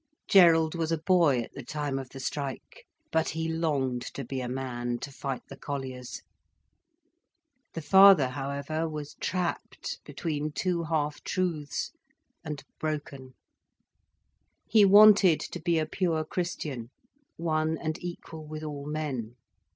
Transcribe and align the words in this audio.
Gerald 0.27 0.73
was 0.73 0.91
a 0.91 0.97
boy 0.97 1.41
at 1.43 1.53
the 1.53 1.61
time 1.61 1.99
of 1.99 2.09
the 2.09 2.19
strike, 2.19 2.87
but 3.11 3.29
he 3.29 3.47
longed 3.47 4.01
to 4.15 4.23
be 4.25 4.41
a 4.41 4.49
man, 4.49 4.97
to 4.97 5.11
fight 5.11 5.43
the 5.47 5.55
colliers. 5.55 6.23
The 7.75 7.83
father 7.83 8.29
however 8.29 8.89
was 8.89 9.13
trapped 9.19 9.99
between 10.03 10.53
two 10.53 10.85
half 10.85 11.23
truths, 11.23 11.91
and 12.43 12.63
broken. 12.79 13.35
He 14.67 14.85
wanted 14.85 15.39
to 15.41 15.59
be 15.61 15.77
a 15.77 15.85
pure 15.85 16.25
Christian, 16.25 16.89
one 17.37 17.77
and 17.77 18.03
equal 18.03 18.47
with 18.47 18.63
all 18.63 18.87
men. 18.87 19.35